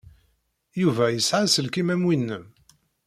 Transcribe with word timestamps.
Yuba 0.81 1.05
yesɛa 1.09 1.43
aselkim 1.45 1.89
am 1.93 2.03
win-nnem. 2.07 2.45